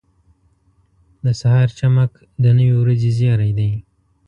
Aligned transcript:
•د 1.23 1.25
سهار 1.41 1.69
چمک 1.79 2.11
د 2.43 2.45
نوې 2.57 2.75
ورځې 2.81 3.09
زیری 3.17 3.51
دی. 3.59 3.71